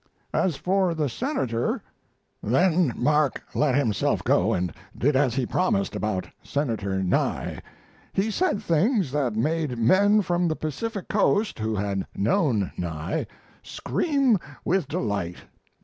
[0.33, 1.83] As for the senator
[2.41, 7.61] Then Mark let himself go and did as he promised about Senator Nye.
[8.11, 13.27] He said things that made men from the Pacific coast, who had known Nye,
[13.61, 15.43] scream with delight.